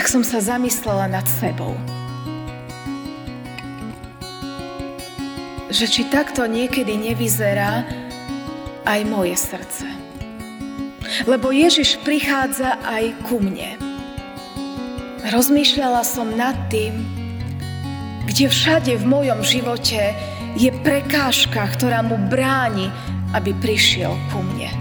[0.00, 1.76] tak som sa zamyslela nad sebou.
[5.68, 7.84] Že či takto niekedy nevyzerá
[8.88, 9.84] aj moje srdce.
[11.28, 13.76] Lebo Ježiš prichádza aj ku mne.
[15.28, 16.96] Rozmýšľala som nad tým,
[18.24, 20.16] kde všade v mojom živote
[20.56, 22.88] je prekážka, ktorá mu bráni,
[23.36, 24.79] aby prišiel ku mne.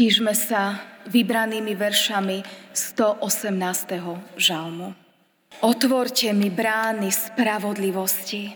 [0.00, 0.80] Stížme sa
[1.12, 2.40] vybranými veršami
[2.72, 3.20] 118.
[4.32, 4.96] žalmu.
[5.60, 8.48] Otvorte mi brány spravodlivosti,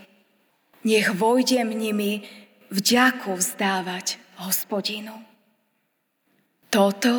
[0.88, 2.24] nech vojdem nimi
[2.72, 5.12] vďaku vzdávať hospodinu.
[6.72, 7.12] Toto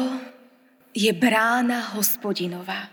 [0.98, 2.90] je brána hospodinová.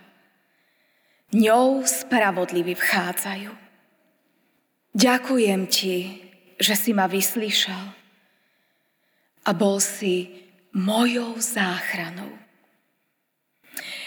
[1.32, 3.56] Ňou spravodliví vchádzajú.
[4.92, 5.96] Ďakujem ti,
[6.60, 7.84] že si ma vyslyšal
[9.48, 10.41] a bol si
[10.72, 12.32] mojou záchranou.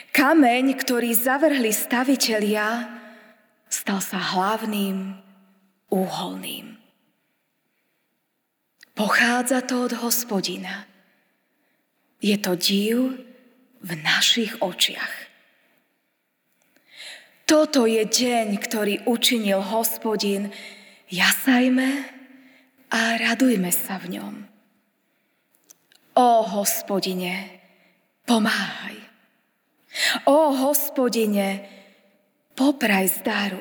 [0.10, 2.90] Kameň, ktorý zavrhli stavitelia,
[3.70, 5.14] stal sa hlavným
[5.92, 6.80] úholným.
[8.96, 10.88] Pochádza to od hospodina.
[12.24, 13.20] Je to div
[13.84, 15.12] v našich očiach.
[17.46, 20.50] Toto je deň, ktorý učinil hospodin.
[21.12, 22.08] Jasajme
[22.90, 24.55] a radujme sa v ňom.
[26.16, 27.60] O hospodine,
[28.24, 28.96] pomáhaj.
[30.24, 31.68] O hospodine,
[32.56, 33.60] popraj zdaru.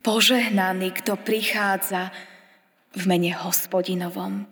[0.00, 2.08] Požehnaný, kto prichádza
[2.96, 4.48] v mene hospodinovom.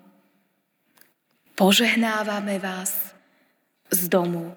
[1.56, 3.17] Požehnávame vás
[3.89, 4.53] z domu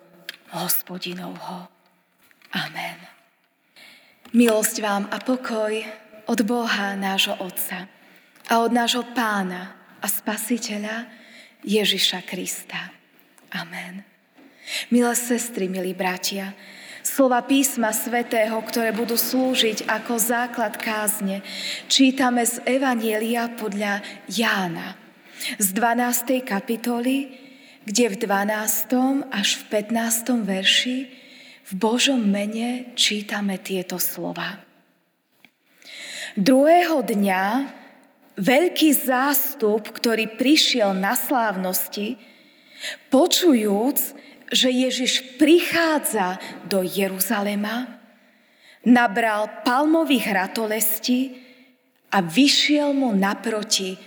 [0.51, 1.71] hospodinovho.
[2.51, 2.99] Amen.
[4.35, 5.79] Milosť vám a pokoj
[6.27, 7.87] od Boha nášho Otca
[8.51, 11.09] a od nášho Pána a Spasiteľa
[11.65, 12.93] Ježiša Krista.
[13.49, 14.05] Amen.
[14.93, 16.53] Milé sestry, milí bratia,
[17.01, 21.41] slova písma svätého, ktoré budú slúžiť ako základ kázne,
[21.89, 24.93] čítame z Evanielia podľa Jána
[25.57, 26.45] z 12.
[26.45, 27.33] kapitoly,
[27.85, 29.25] kde v 12.
[29.33, 30.45] až v 15.
[30.45, 30.97] verši
[31.65, 34.61] v Božom mene čítame tieto slova.
[36.37, 37.43] Druhého dňa
[38.35, 42.19] veľký zástup, ktorý prišiel na slávnosti,
[43.09, 43.97] počujúc,
[44.51, 46.37] že Ježiš prichádza
[46.67, 47.99] do Jeruzalema,
[48.85, 51.41] nabral palmových ratolesti
[52.13, 53.97] a vyšiel mu naproti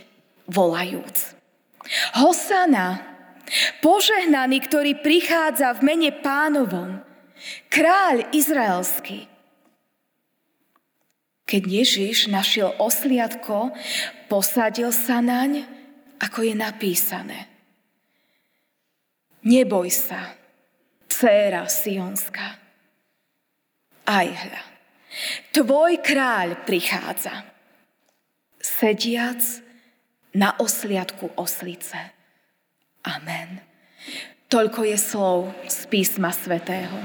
[0.46, 1.34] volajúc.
[2.14, 3.02] Hosana,
[3.82, 7.02] požehnaný, ktorý prichádza v mene pánovom,
[7.72, 9.37] kráľ izraelský.
[11.48, 13.72] Keď Ježiš našiel osliadko,
[14.28, 15.64] posadil sa naň,
[16.20, 17.38] ako je napísané–
[19.48, 20.34] Neboj sa,
[21.06, 22.58] dcéra Sionská.
[24.08, 24.62] Aj hľa,
[25.56, 27.48] tvoj kráľ prichádza,
[28.58, 29.40] sediac
[30.34, 31.96] na osliadku oslice.
[33.08, 33.64] Amen.
[34.52, 36.96] Toľko je slov z písma svätého.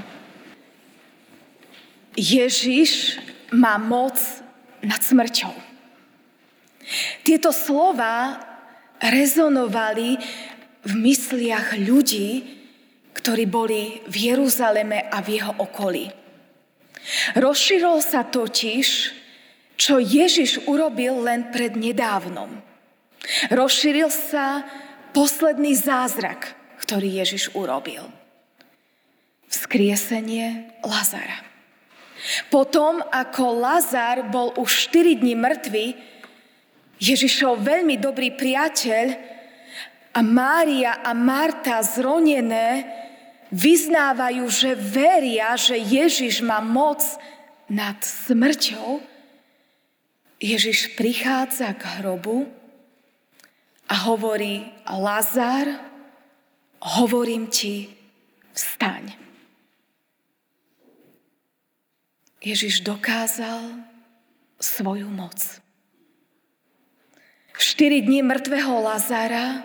[2.15, 3.19] Ježiš
[3.51, 4.15] má moc
[4.83, 5.53] nad smrťou.
[7.23, 8.39] Tieto slova
[8.99, 10.19] rezonovali
[10.83, 12.43] v mysliach ľudí,
[13.15, 16.11] ktorí boli v Jeruzaleme a v jeho okolí.
[17.35, 18.87] Rozšíril sa totiž,
[19.79, 22.59] čo Ježiš urobil len pred nedávnom.
[23.51, 24.63] Rozšíril sa
[25.15, 28.07] posledný zázrak, ktorý Ježiš urobil.
[29.47, 31.52] Vzkriesenie Lazara.
[32.47, 35.85] Potom, ako Lazar bol už 4 dní mŕtvy,
[37.03, 39.05] Ježišov veľmi dobrý priateľ
[40.13, 42.87] a Mária a Marta zronené
[43.51, 47.03] vyznávajú, že veria, že Ježiš má moc
[47.67, 49.03] nad smrťou,
[50.43, 52.47] Ježiš prichádza k hrobu
[53.87, 55.67] a hovorí, Lazar,
[56.79, 57.87] hovorím ti,
[58.51, 59.15] vstaň.
[62.43, 63.87] Ježiš dokázal
[64.59, 65.39] svoju moc.
[67.55, 69.63] Štyri dní mŕtvého Lazara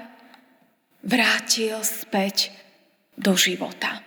[1.02, 2.54] vrátil späť
[3.18, 3.98] do života.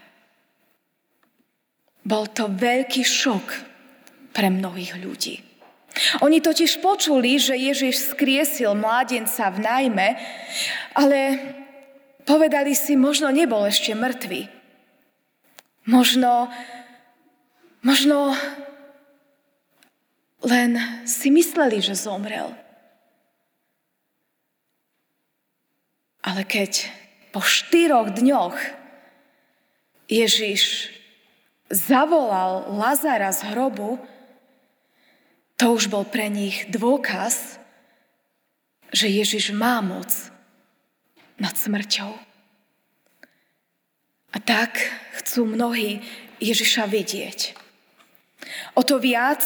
[2.08, 3.48] Bol to veľký šok
[4.32, 5.44] pre mnohých ľudí.
[6.24, 10.08] Oni totiž počuli, že Ježiš skriesil mládenca v najme,
[10.96, 11.20] ale
[12.24, 14.48] povedali si, možno nebol ešte mŕtvy.
[15.92, 16.48] Možno,
[17.82, 18.34] možno
[20.42, 22.54] len si mysleli, že zomrel.
[26.22, 26.90] Ale keď
[27.34, 28.58] po štyroch dňoch
[30.10, 30.94] Ježiš
[31.72, 34.02] zavolal Lazara z hrobu,
[35.58, 37.62] to už bol pre nich dôkaz,
[38.92, 40.10] že Ježiš má moc
[41.40, 42.12] nad smrťou.
[44.32, 44.78] A tak
[45.22, 46.02] chcú mnohí
[46.42, 47.61] Ježiša vidieť.
[48.76, 49.44] O to viac,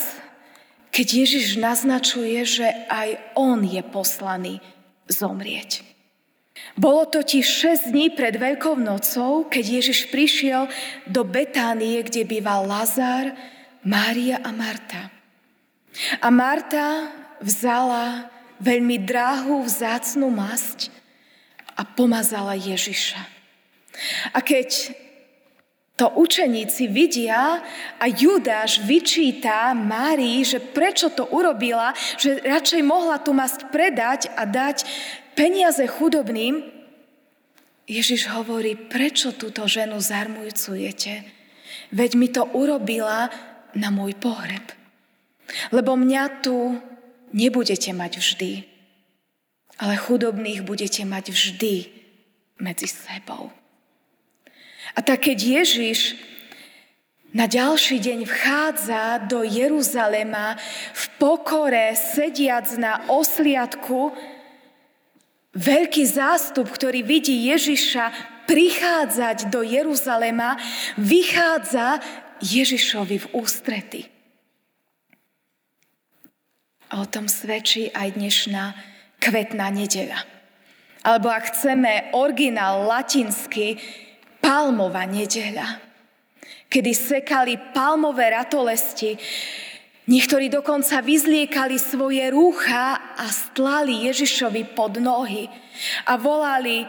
[0.90, 4.64] keď Ježiš naznačuje, že aj on je poslaný
[5.12, 5.84] zomrieť.
[6.80, 10.72] Bolo totiž 6 dní pred Veľkou nocou, keď Ježiš prišiel
[11.04, 13.36] do Betánie, kde býval Lazár,
[13.84, 15.12] Mária a Marta.
[16.24, 17.12] A Marta
[17.44, 20.92] vzala veľmi dráhú vzácnú masť
[21.76, 23.20] a pomazala Ježiša.
[24.32, 24.96] A keď
[25.96, 27.64] to učeníci vidia
[27.96, 34.44] a Judáš vyčíta Márii, že prečo to urobila, že radšej mohla tú masť predať a
[34.44, 34.84] dať
[35.40, 36.76] peniaze chudobným,
[37.86, 41.22] Ježiš hovorí, prečo túto ženu zarmujcujete?
[41.94, 43.30] Veď mi to urobila
[43.78, 44.74] na môj pohreb.
[45.70, 46.82] Lebo mňa tu
[47.30, 48.52] nebudete mať vždy,
[49.78, 51.76] ale chudobných budete mať vždy
[52.58, 53.54] medzi sebou.
[54.94, 56.14] A tak keď Ježiš
[57.34, 60.56] na ďalší deň vchádza do Jeruzalema
[60.94, 64.14] v pokore, sediac na osliadku,
[65.56, 68.12] Veľký zástup, ktorý vidí Ježiša
[68.44, 70.60] prichádzať do Jeruzalema,
[71.00, 72.04] vychádza
[72.44, 74.02] Ježišovi v ústrety.
[76.92, 78.76] A o tom svedčí aj dnešná
[79.24, 80.28] kvetná nedeľa.
[81.08, 83.80] Alebo ak chceme originál latinsky,
[84.46, 85.82] palmová nedeľa,
[86.70, 89.18] kedy sekali palmové ratolesti
[90.06, 95.50] Niektorí dokonca vyzliekali svoje rúcha a stlali Ježišovi pod nohy
[96.06, 96.86] a volali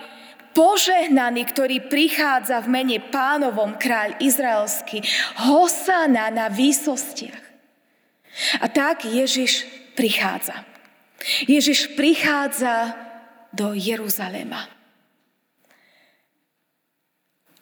[0.52, 5.00] požehnaný, ktorý prichádza v mene pánovom kráľ izraelský,
[5.48, 7.40] hosana na výsostiach.
[8.60, 9.64] A tak Ježiš
[9.96, 10.68] prichádza.
[11.48, 12.92] Ježiš prichádza
[13.48, 14.75] do Jeruzalema.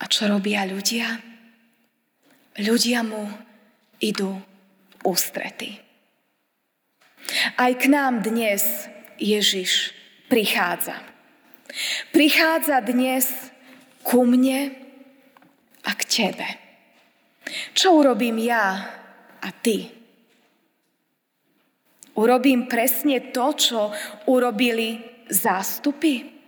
[0.04, 1.16] A čo robia ľudia?
[2.60, 3.24] Ľudia mu
[4.04, 4.36] idú
[5.00, 5.80] ústrety.
[7.56, 8.84] Aj k nám dnes
[9.16, 9.96] Ježiš
[10.28, 11.00] prichádza.
[12.12, 13.32] Prichádza dnes
[14.04, 14.76] ku mne
[15.88, 16.48] a k tebe.
[17.72, 18.84] Čo urobím ja
[19.40, 19.88] a ty?
[22.20, 23.88] Urobím presne to, čo
[24.28, 25.00] urobili
[25.32, 26.43] zástupy?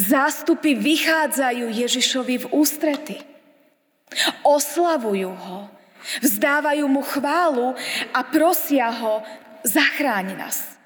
[0.00, 3.16] Zástupy vychádzajú Ježišovi v ústrety.
[4.46, 5.58] Oslavujú ho,
[6.22, 7.74] Vzdávajú mu chválu
[8.14, 9.26] a prosia ho,
[9.66, 10.78] zachráň nás.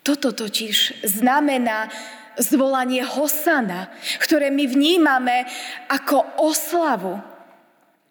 [0.00, 1.92] Toto totiž znamená
[2.40, 5.44] zvolanie Hosana, ktoré my vnímame
[5.92, 7.20] ako oslavu.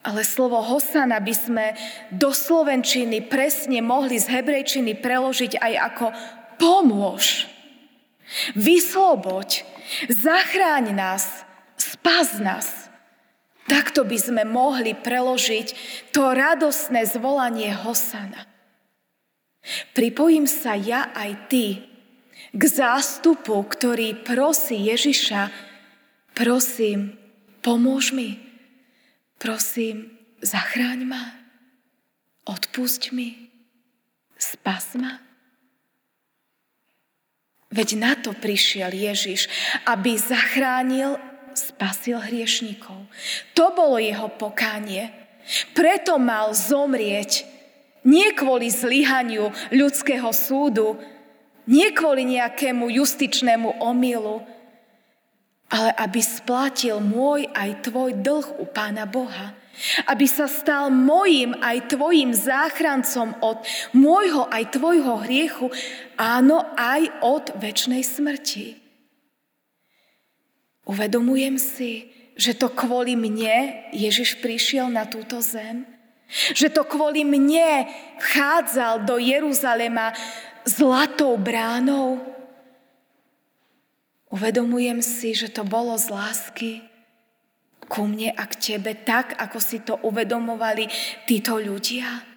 [0.05, 1.65] Ale slovo Hosana by sme
[2.13, 6.05] do slovenčiny presne mohli z hebrejčiny preložiť aj ako
[6.61, 7.49] pomôž,
[8.53, 9.65] vysloboď,
[10.09, 11.45] zachráň nás,
[11.77, 12.89] spas nás.
[13.69, 15.67] Takto by sme mohli preložiť
[16.09, 18.49] to radosné zvolanie Hosana.
[19.93, 21.85] Pripojím sa ja aj ty
[22.49, 25.53] k zástupu, ktorý prosí Ježiša,
[26.33, 27.13] prosím,
[27.61, 28.41] pomôž mi,
[29.37, 31.23] prosím, zachráň ma,
[32.49, 33.53] odpusť mi,
[34.39, 35.28] spas ma.
[37.69, 39.45] Veď na to prišiel Ježiš,
[39.85, 41.21] aby zachránil
[41.53, 43.05] spasil hriešnikov.
[43.53, 45.13] To bolo jeho pokánie.
[45.77, 47.45] Preto mal zomrieť
[48.05, 50.97] nie kvôli zlyhaniu ľudského súdu,
[51.69, 54.41] nie kvôli nejakému justičnému omylu,
[55.69, 59.53] ale aby splatil môj aj tvoj dlh u Pána Boha.
[60.05, 63.63] Aby sa stal mojim aj tvojim záchrancom od
[63.95, 65.71] môjho aj tvojho hriechu,
[66.19, 68.75] áno, aj od väčšnej smrti.
[70.83, 75.85] Uvedomujem si, že to kvôli mne Ježiš prišiel na túto zem?
[76.29, 77.89] Že to kvôli mne
[78.21, 80.13] vchádzal do Jeruzalema
[80.65, 82.21] zlatou bránou?
[84.29, 86.88] Uvedomujem si, že to bolo z lásky
[87.89, 90.85] ku mne a k tebe, tak ako si to uvedomovali
[91.25, 92.29] títo ľudia?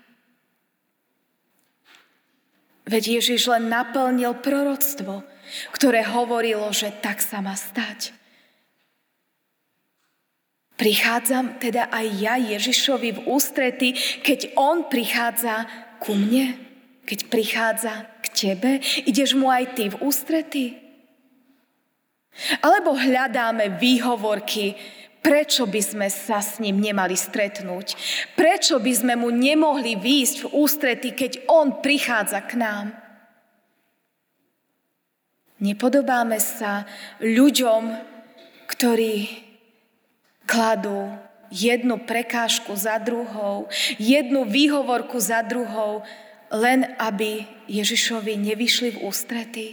[2.89, 5.23] Veď Ježiš len naplnil proroctvo,
[5.71, 8.17] ktoré hovorilo, že tak sa má stať.
[10.81, 13.95] Prichádzam teda aj ja Ježišovi v ústrety,
[14.25, 15.69] keď On prichádza
[16.03, 16.59] ku mne,
[17.07, 18.71] keď prichádza k tebe,
[19.07, 20.65] ideš mu aj ty v ústrety.
[22.65, 24.75] Alebo hľadáme výhovorky,
[25.23, 27.95] prečo by sme sa s ním nemali stretnúť.
[28.35, 32.87] Prečo by sme mu nemohli výjsť v ústrety, keď on prichádza k nám.
[35.63, 36.91] Nepodobáme sa
[37.23, 37.95] ľuďom,
[38.67, 39.31] ktorí
[40.43, 41.07] kladú
[41.55, 43.71] jednu prekážku za druhou,
[44.03, 46.03] jednu výhovorku za druhou,
[46.51, 49.67] len aby Ježišovi nevyšli v ústrety.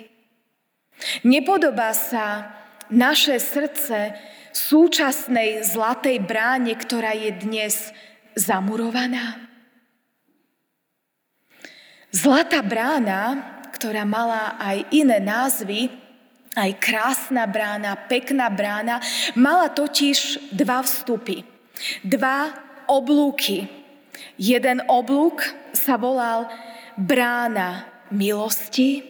[1.26, 2.54] Nepodobá sa
[2.92, 4.14] naše srdce
[4.54, 7.76] súčasnej zlatej bráne, ktorá je dnes
[8.38, 9.50] zamurovaná.
[12.10, 13.38] Zlatá brána,
[13.70, 15.94] ktorá mala aj iné názvy,
[16.58, 18.98] aj krásna brána, pekná brána,
[19.38, 21.46] mala totiž dva vstupy,
[22.02, 22.50] dva
[22.90, 23.70] oblúky.
[24.36, 26.50] Jeden oblúk sa volal
[26.98, 29.06] brána milosti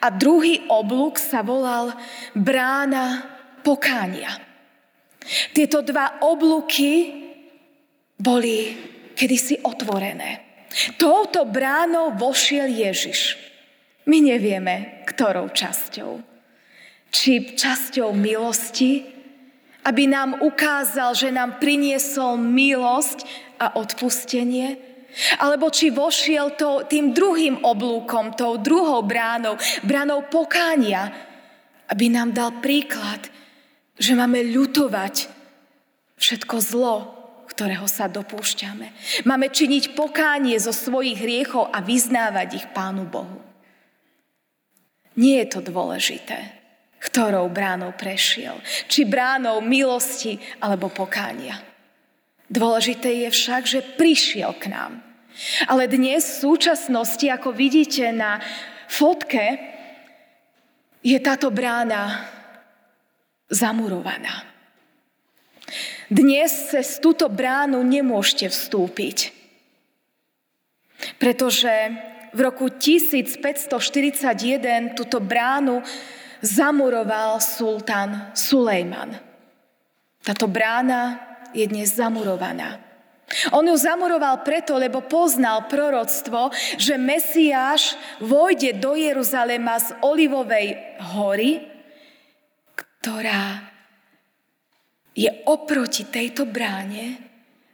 [0.00, 1.92] a druhý oblúk sa volal
[2.32, 3.28] brána
[3.60, 4.51] pokánia.
[5.54, 7.22] Tieto dva oblúky
[8.18, 8.74] boli
[9.14, 10.42] kedysi otvorené.
[10.96, 13.36] Touto bránou vošiel Ježiš.
[14.08, 16.22] My nevieme, ktorou časťou.
[17.12, 19.04] Či časťou milosti,
[19.84, 23.26] aby nám ukázal, že nám priniesol milosť
[23.60, 24.80] a odpustenie,
[25.38, 31.12] alebo či vošiel to, tým druhým oblúkom, tou druhou bránou, bránou pokánia,
[31.92, 33.28] aby nám dal príklad,
[33.96, 35.28] že máme ľutovať
[36.16, 36.96] všetko zlo,
[37.52, 38.86] ktorého sa dopúšťame.
[39.28, 43.44] Máme činiť pokánie zo svojich hriechov a vyznávať ich Pánu Bohu.
[45.20, 46.40] Nie je to dôležité,
[47.04, 48.56] ktorou bránou prešiel.
[48.88, 51.60] Či bránou milosti alebo pokánia.
[52.48, 55.04] Dôležité je však, že prišiel k nám.
[55.68, 58.40] Ale dnes v súčasnosti, ako vidíte na
[58.88, 59.60] fotke,
[61.00, 62.24] je táto brána
[63.52, 64.48] zamurovaná.
[66.08, 69.32] Dnes cez túto bránu nemôžete vstúpiť,
[71.20, 71.72] pretože
[72.32, 75.84] v roku 1541 túto bránu
[76.40, 79.20] zamuroval sultán Sulejman.
[80.24, 81.20] Táto brána
[81.52, 82.80] je dnes zamurovaná.
[83.56, 90.76] On ju zamuroval preto, lebo poznal proroctvo, že Mesiáš vojde do Jeruzalema z Olivovej
[91.16, 91.71] hory,
[93.02, 93.66] ktorá
[95.10, 97.18] je oproti tejto bráne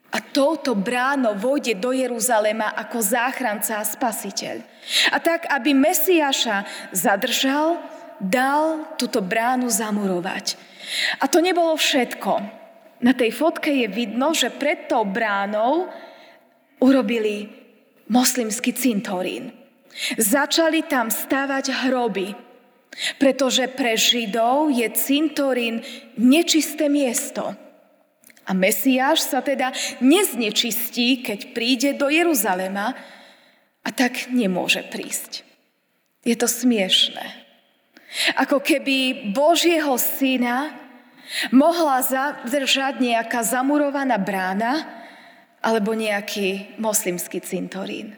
[0.09, 4.65] a touto bránou vojde do Jeruzalema ako záchranca a spasiteľ.
[5.13, 6.65] A tak, aby Mesiáša
[6.97, 7.77] zadržal,
[8.17, 10.57] dal túto bránu zamurovať.
[11.21, 12.33] A to nebolo všetko.
[13.05, 15.93] Na tej fotke je vidno, že pred tou bránou
[16.81, 17.53] urobili
[18.09, 19.53] moslimský cintorín.
[20.17, 22.48] Začali tam stavať hroby,
[23.19, 25.83] pretože pre Židov je cintorín
[26.19, 27.55] nečisté miesto.
[28.49, 32.97] A Mesiáš sa teda neznečistí, keď príde do Jeruzalema
[33.85, 35.45] a tak nemôže prísť.
[36.25, 37.45] Je to smiešné.
[38.41, 40.73] Ako keby Božieho syna
[41.53, 44.89] mohla zadržať nejaká zamurovaná brána
[45.61, 48.17] alebo nejaký moslimský cintorín.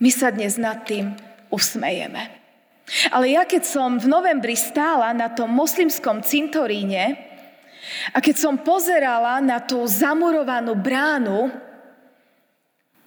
[0.00, 1.12] My sa dnes nad tým
[1.52, 2.39] usmejeme.
[3.14, 7.14] Ale ja keď som v novembri stála na tom moslimskom cintoríne
[8.10, 11.54] a keď som pozerala na tú zamurovanú bránu,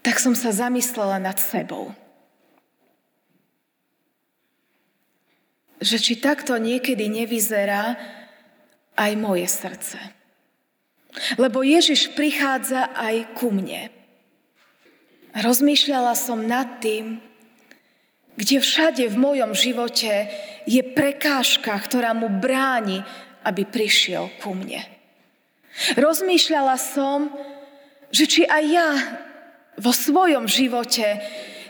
[0.04, 1.92] tak som sa zamyslela nad sebou.
[5.84, 8.00] Že či takto niekedy nevyzerá
[8.96, 10.00] aj moje srdce.
[11.36, 13.92] Lebo Ježiš prichádza aj ku mne.
[15.34, 17.20] Rozmýšľala som nad tým,
[18.34, 20.30] kde všade v mojom živote
[20.66, 23.06] je prekážka, ktorá mu bráni,
[23.46, 24.82] aby prišiel ku mne.
[25.98, 27.34] Rozmýšľala som,
[28.14, 28.90] že či aj ja
[29.78, 31.18] vo svojom živote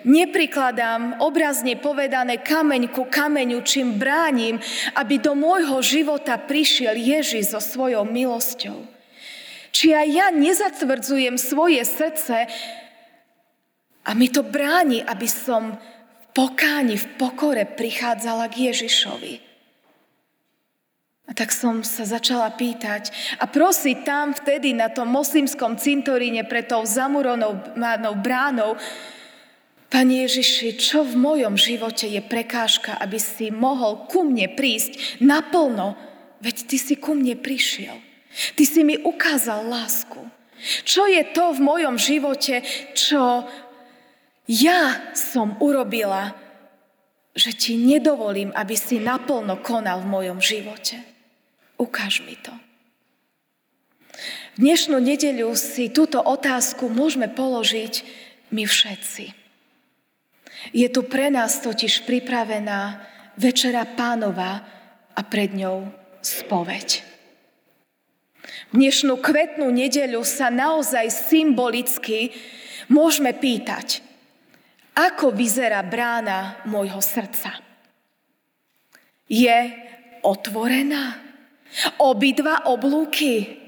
[0.03, 4.59] neprikladám obrazne povedané kameň ku kameňu, čím bránim,
[4.99, 8.83] aby do môjho života prišiel Ježiš so svojou milosťou.
[9.73, 12.45] Či aj ja nezatvrdzujem svoje srdce
[14.03, 15.79] a mi to bráni, aby som
[16.33, 19.33] pokáni, v pokore prichádzala k Ježišovi.
[21.23, 26.67] A tak som sa začala pýtať a prosiť tam vtedy na tom moslimskom cintoríne pred
[26.67, 27.55] tou zamuronou
[28.19, 28.75] bránou,
[29.93, 35.93] Pane Ježiši, čo v mojom živote je prekážka, aby si mohol ku mne prísť naplno,
[36.41, 38.01] veď Ty si ku mne prišiel.
[38.57, 40.17] Ty si mi ukázal lásku.
[40.81, 42.65] Čo je to v mojom živote,
[42.97, 43.45] čo
[44.49, 46.35] ja som urobila,
[47.33, 51.01] že Ti nedovolím, aby si naplno konal v mojom živote.
[51.81, 52.53] Ukáž mi to.
[54.53, 58.05] V dnešnú nedeľu si túto otázku môžeme položiť
[58.53, 59.33] my všetci.
[60.71, 63.01] Je tu pre nás totiž pripravená
[63.33, 64.61] Večera pánova
[65.17, 65.89] a pred ňou
[66.21, 67.01] spoveď.
[68.69, 72.29] V dnešnú kvetnú nedeľu sa naozaj symbolicky
[72.93, 74.05] môžeme pýtať,
[74.93, 77.57] ako vyzerá brána môjho srdca.
[79.25, 79.59] Je
[80.21, 81.17] otvorená?
[81.97, 83.59] Obidva oblúky?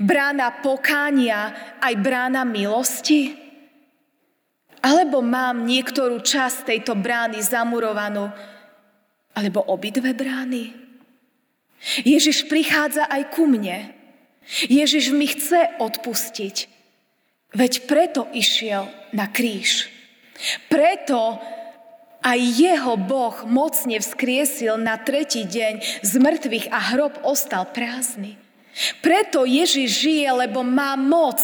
[0.00, 3.36] Brána pokánia aj brána milosti?
[4.80, 8.32] Alebo mám niektorú časť tejto brány zamurovanú?
[9.36, 10.72] Alebo obidve brány?
[12.04, 13.92] Ježiš prichádza aj ku mne.
[14.68, 16.56] Ježiš mi chce odpustiť.
[17.52, 19.99] Veď preto išiel na kríž.
[20.68, 21.38] Preto
[22.20, 28.36] aj jeho Boh mocne vzkriesil na tretí deň z mŕtvych a hrob ostal prázdny.
[29.00, 31.40] Preto Ježiš žije, lebo má moc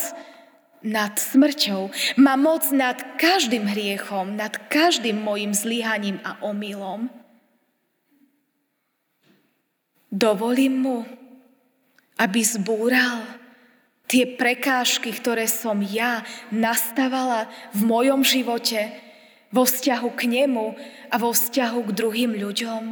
[0.84, 7.10] nad smrťou, má moc nad každým hriechom, nad každým mojim zlyhaním a omylom.
[10.12, 10.98] Dovolím mu,
[12.16, 13.26] aby zbúral
[14.06, 16.22] tie prekážky, ktoré som ja
[16.54, 18.90] nastavala v mojom živote,
[19.50, 20.75] vo vzťahu k nemu
[21.10, 22.82] a vo vzťahu k druhým ľuďom.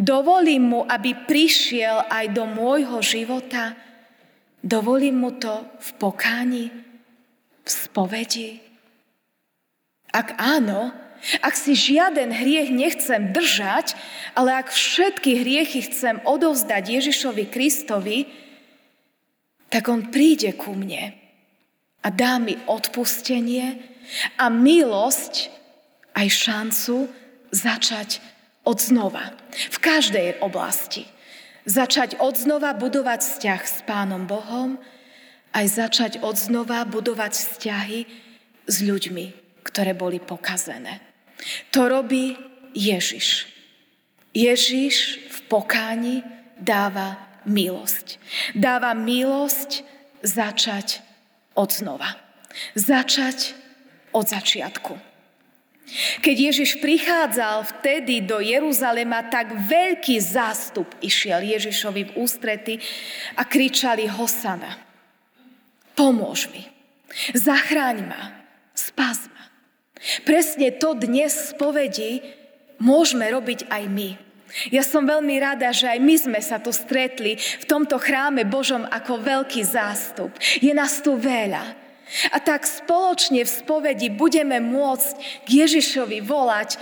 [0.00, 3.76] Dovolím mu, aby prišiel aj do môjho života.
[4.64, 6.66] Dovolím mu to v pokáni,
[7.60, 8.50] v spovedi.
[10.16, 10.96] Ak áno,
[11.44, 13.92] ak si žiaden hriech nechcem držať,
[14.32, 18.45] ale ak všetky hriechy chcem odovzdať Ježišovi Kristovi,
[19.76, 21.12] tak on príde ku mne
[22.00, 23.76] a dá mi odpustenie
[24.40, 25.52] a milosť
[26.16, 27.12] aj šancu
[27.52, 28.24] začať
[28.64, 29.36] od znova.
[29.52, 31.04] V každej oblasti.
[31.68, 34.80] Začať od znova budovať vzťah s Pánom Bohom,
[35.52, 38.00] aj začať od znova budovať vzťahy
[38.64, 41.04] s ľuďmi, ktoré boli pokazené.
[41.76, 42.32] To robí
[42.72, 43.44] Ježiš.
[44.32, 46.24] Ježiš v pokáni
[46.56, 48.18] dáva milosť.
[48.52, 49.86] Dáva milosť
[50.20, 51.00] začať
[51.54, 52.18] od znova.
[52.74, 53.54] Začať
[54.12, 54.94] od začiatku.
[56.18, 62.82] Keď Ježiš prichádzal vtedy do Jeruzalema, tak veľký zástup išiel Ježišovi v ústrety
[63.38, 64.82] a kričali Hosana.
[65.94, 66.66] Pomôž mi,
[67.32, 68.22] zachráň ma,
[68.74, 69.44] spas ma.
[70.26, 72.20] Presne to dnes spovedi
[72.82, 74.25] môžeme robiť aj my.
[74.72, 78.88] Ja som veľmi rada, že aj my sme sa tu stretli v tomto chráme Božom
[78.88, 80.32] ako veľký zástup.
[80.60, 81.64] Je nás tu veľa.
[82.30, 86.78] A tak spoločne v spovedi budeme môcť k Ježišovi volať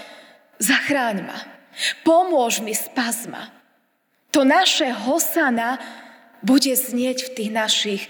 [0.61, 1.39] zachráň ma,
[2.05, 3.51] pomôž mi, spas ma.
[4.37, 5.81] To naše hosana
[6.45, 8.03] bude znieť v tých našich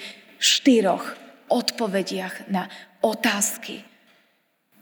[0.42, 1.14] štyroch
[1.46, 2.66] odpovediach na
[2.98, 3.86] otázky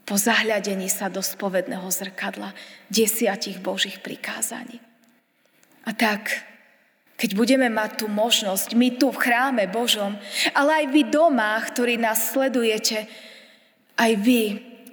[0.03, 2.53] po zahľadení sa do spovedného zrkadla
[2.91, 4.83] desiatich Božích prikázaní.
[5.87, 6.43] A tak,
[7.19, 10.19] keď budeme mať tú možnosť, my tu v chráme Božom,
[10.55, 13.07] ale aj vy doma, ktorí nás sledujete,
[13.99, 14.43] aj vy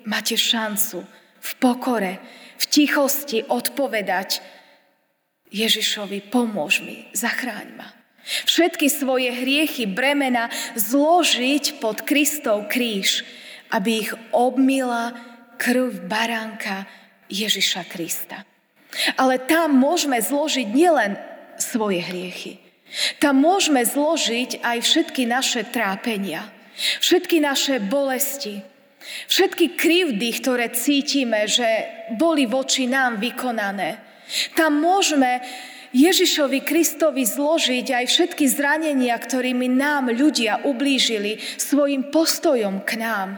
[0.06, 1.06] máte šancu
[1.40, 2.22] v pokore,
[2.60, 4.46] v tichosti odpovedať
[5.50, 7.90] Ježišovi, pomôž mi, zachráň ma.
[8.46, 13.26] Všetky svoje hriechy, bremena zložiť pod Kristov kríž
[13.70, 15.14] aby ich obmila
[15.60, 16.88] krv baránka
[17.30, 18.48] Ježiša Krista.
[19.20, 21.14] Ale tam môžeme zložiť nielen
[21.62, 22.58] svoje hriechy.
[23.22, 26.50] Tam môžeme zložiť aj všetky naše trápenia,
[26.98, 28.66] všetky naše bolesti,
[29.30, 31.68] všetky krivdy, ktoré cítime, že
[32.18, 34.02] boli voči nám vykonané.
[34.58, 35.46] Tam môžeme
[35.94, 43.38] Ježišovi Kristovi zložiť aj všetky zranenia, ktorými nám ľudia ublížili svojim postojom k nám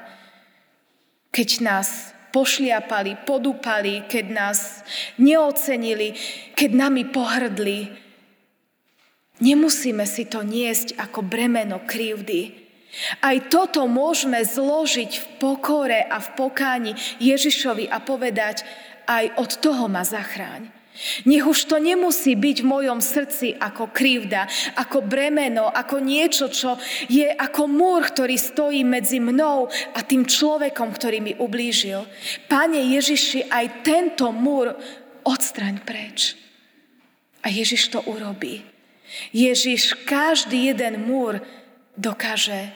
[1.32, 4.60] keď nás pošliapali, podúpali, keď nás
[5.20, 6.16] neocenili,
[6.56, 7.92] keď nami pohrdli.
[9.42, 12.62] Nemusíme si to niesť ako bremeno krivdy.
[13.24, 16.92] Aj toto môžeme zložiť v pokore a v pokáni
[17.24, 18.68] Ježišovi a povedať,
[19.08, 20.81] aj od toho ma zachráň.
[21.26, 26.76] Nech už to nemusí byť v mojom srdci ako krivda, ako bremeno, ako niečo, čo
[27.08, 32.04] je ako múr, ktorý stojí medzi mnou a tým človekom, ktorý mi ublížil.
[32.52, 34.76] Pane Ježiši, aj tento múr
[35.24, 36.36] odstraň preč.
[37.42, 38.62] A Ježiš to urobí.
[39.32, 41.42] Ježiš každý jeden múr
[41.98, 42.72] dokáže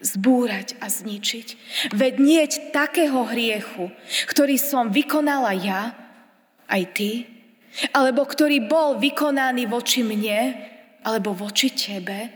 [0.00, 1.48] zbúrať a zničiť.
[1.92, 3.92] Veď nie takého hriechu,
[4.26, 5.92] ktorý som vykonala ja,
[6.70, 7.10] aj ty,
[7.94, 10.58] alebo ktorý bol vykonaný voči mne
[11.06, 12.30] alebo voči tebe,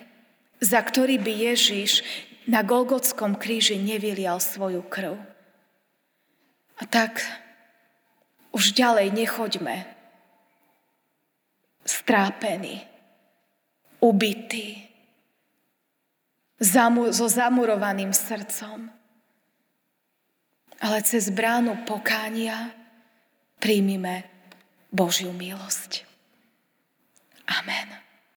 [0.62, 2.00] za ktorý by Ježiš
[2.48, 5.16] na Golgotskom kríži nevylial svoju krv.
[6.80, 7.22] A tak
[8.54, 9.94] už ďalej nechoďme
[11.84, 12.80] strápení,
[14.00, 14.88] ubití,
[16.60, 18.88] zamu- so zamurovaným srdcom.
[20.80, 22.72] Ale cez bránu pokánia
[23.60, 24.33] príjmime
[24.94, 26.06] Božiu milosť.
[27.50, 28.03] Amen.